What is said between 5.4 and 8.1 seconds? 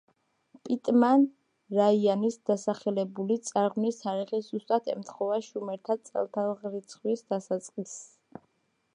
შუმერთა წელთაღრიცხვის დასაწყისს.